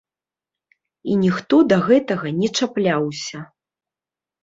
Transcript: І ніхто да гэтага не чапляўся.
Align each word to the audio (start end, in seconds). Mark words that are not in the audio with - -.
І 1.11 1.19
ніхто 1.25 1.55
да 1.73 1.77
гэтага 1.91 2.35
не 2.41 2.53
чапляўся. 2.59 3.47